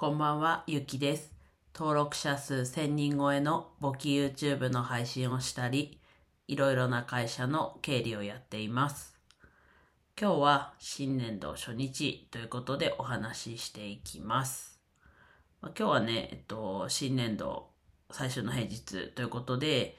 [0.00, 1.32] こんばんは、ゆきです。
[1.74, 5.98] 登録者数1000人超えの簿記 YouTube の配信をしたり、
[6.46, 9.18] いろいろな会社の経理をやっています。
[10.16, 14.78] 今日は新年度初日ということでお話ししていきます。
[15.62, 17.70] 今日はね、えっと、新年度
[18.12, 19.98] 最初の平日ということで、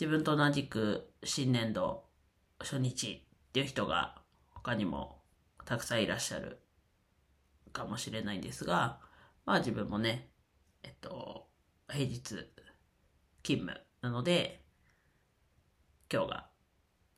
[0.00, 2.04] 自分と同じく新年度
[2.60, 4.14] 初日っていう人が
[4.48, 5.18] 他にも
[5.66, 6.60] たくさんいらっしゃる
[7.74, 9.06] かもしれないんですが、
[9.48, 10.28] まあ自分もね、
[10.82, 11.46] えっと、
[11.88, 12.20] 平日
[13.42, 14.62] 勤務なので、
[16.12, 16.46] 今日が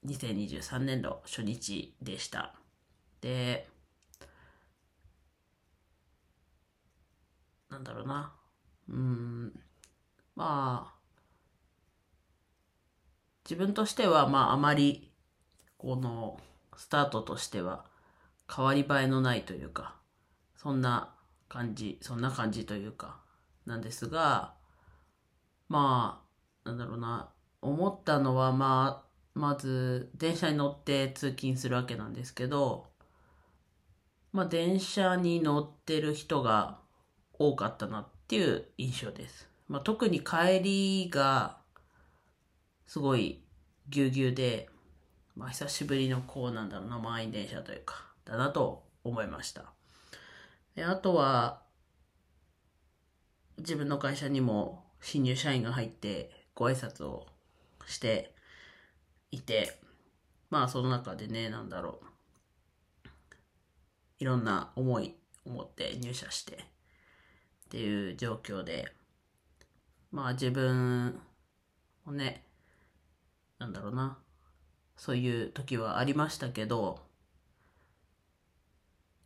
[0.06, 2.54] 2023年度初日でした。
[3.20, 3.68] で、
[7.68, 8.32] なんだろうな。
[8.88, 9.52] うん、
[10.36, 10.94] まあ、
[13.44, 15.10] 自分としては、まああまり、
[15.78, 16.38] この、
[16.76, 17.86] スタートとしては、
[18.48, 19.96] 変わり映えのないというか、
[20.54, 21.16] そんな
[21.50, 23.20] 感じ、そんな感じというか、
[23.66, 24.54] なんですが、
[25.68, 26.24] ま
[26.64, 27.28] あ、なんだろうな、
[27.60, 32.86] 思ったのは、まあ、まず、電車に乗って通勤するわけなんですけど、
[34.32, 36.78] まあ、電車に乗ってる人が
[37.32, 39.48] 多かったなっていう印象です。
[39.66, 41.58] まあ、特に帰りが、
[42.86, 43.42] すごい
[43.88, 44.68] ぎゅうぎゅうで、
[45.34, 49.72] まあ、久しぶりのこうなんだろうな、満員電車というか、だなと思いました。
[50.74, 51.62] であとは、
[53.58, 57.26] 自分の会社にも新入社員が入ってご挨拶を
[57.86, 58.34] して
[59.30, 59.78] いて、
[60.48, 62.06] まあその中でね、なんだろう。
[64.18, 66.56] いろんな思いを持って入社してっ
[67.70, 68.92] ていう状況で、
[70.10, 71.20] まあ自分
[72.04, 72.44] もね、
[73.58, 74.18] なんだろうな。
[74.96, 77.00] そういう時はありましたけど、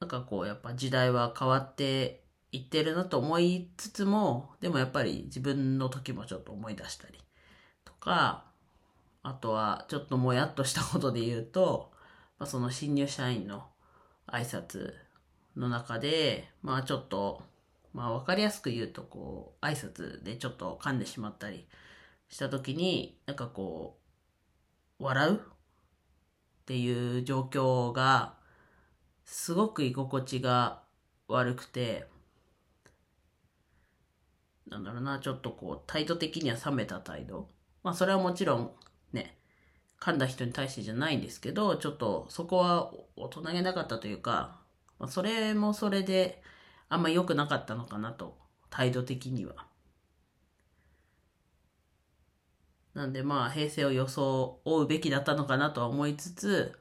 [0.04, 7.18] なんかこう、やっぱ時代は変わっていってるなと思いつつも、でもやっぱり自分の時もちょっと思い出したり
[7.86, 8.44] とか、
[9.22, 11.90] あとはちょっともやっとしたことで言うと、
[12.38, 13.64] まあ、その新入社員の
[14.26, 14.92] 挨拶
[15.56, 17.42] の中で、まあちょっと、
[17.94, 21.66] まあわかりやすく言うとこう、挨拶でちょっと噛んでしまったり
[22.28, 23.96] した時に、なんかこ
[25.00, 25.38] う、笑うっ
[26.66, 28.43] ていう状況が、
[29.24, 30.82] すごく居心地が
[31.28, 32.06] 悪くて、
[34.68, 37.48] なんだろうな、ちょっとこう、態度的には冷めた態度。
[37.82, 38.70] まあ、それはもちろん、
[39.12, 39.38] ね、
[40.00, 44.60] 噛んだ人に対してじゃないんですけど、ちょっとそこは大人げなかったというか、
[44.98, 46.42] まあ、それもそれで、
[46.88, 48.38] あんま良くなかったのかなと、
[48.70, 49.66] 態度的には。
[52.94, 56.78] なんでまあ、平成を装うべきだったのかなとは思いつつ、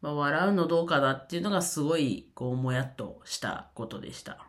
[0.00, 4.46] まあ、笑うのどうかなっていうのがすごい、こう、もやっとしたことでした。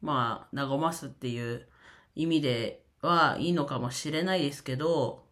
[0.00, 1.68] まあ、和ますっていう
[2.14, 5.26] 意味ではいいのかもしれないですけど、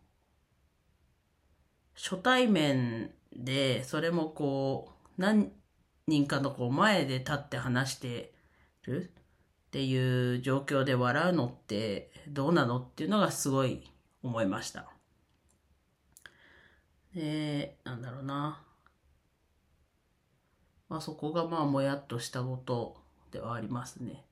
[1.94, 5.52] 初対面で、それもこう、何
[6.06, 8.34] 人かのこう前で立って話して
[8.82, 9.12] る
[9.68, 13.90] っていう状況で笑うのってどうなのっていうのがすごい
[14.22, 14.90] 思いました。
[17.14, 18.60] で、なんだろうな。
[20.94, 22.94] まあそこがまあもやっとしたこと
[23.32, 24.24] ではありますね。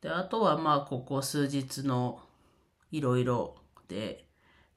[0.00, 2.20] で、あとはまあここ数日の
[2.92, 3.56] いろいろ
[3.88, 4.24] で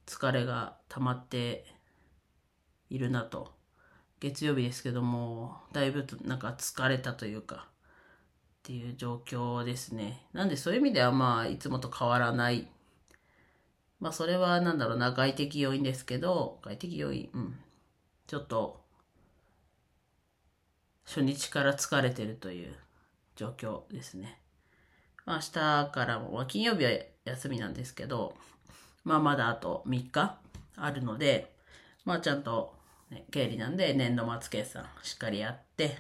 [0.08, 1.68] 疲れが溜まって
[2.90, 3.54] いるなと。
[4.20, 10.26] 月曜日ですけども、だいぶなんか疲れたというか、っていう状況ですね。
[10.34, 12.68] なんでそういう意味ではまあいつもと変わらない。
[14.00, 17.60] まあそれはなんだろうな、外的要因ですけど、外的要因、うん。
[18.26, 18.81] ちょっと
[21.06, 22.76] 初日から疲れてるという
[23.36, 24.40] 状況ですね。
[25.26, 26.92] まあ、明日からも、まあ、金曜日は
[27.26, 28.36] 休みなんですけど、
[29.04, 30.38] まあまだあと3日
[30.76, 31.54] あるので、
[32.06, 32.76] まあちゃんと、
[33.10, 35.98] ね、経理なんで年度末決算しっかりやって、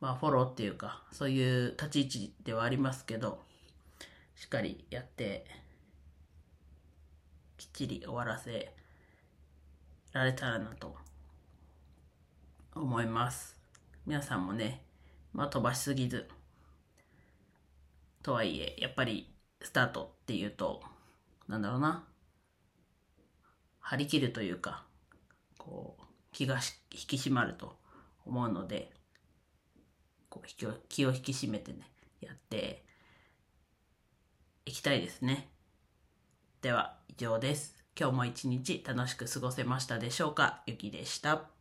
[0.00, 3.40] まあフォローっていうか、そういう立ち位置ではありますけど、
[4.36, 5.44] しっかりやって、
[7.56, 8.72] きっちり終わらせ
[10.12, 10.96] られたらなと
[12.80, 13.56] 思います。
[14.06, 14.82] 皆さんもね、
[15.32, 16.28] まあ飛ばしすぎず、
[18.22, 20.82] とはいえ、やっぱりスタートっていうと、
[21.46, 22.04] なんだろうな、
[23.80, 24.84] 張り切るというか、
[25.56, 26.02] こう、
[26.32, 26.60] 気が引
[26.90, 27.78] き締まると
[28.24, 28.92] 思うので、
[30.28, 31.90] こう気を気を引き締めてね、
[32.20, 32.84] やって
[34.66, 35.48] いきたいですね。
[36.60, 37.76] では、以上です。
[37.98, 40.62] 今日も一日楽しく過ごせましたでしょうか？
[40.66, 41.57] ゆきでした。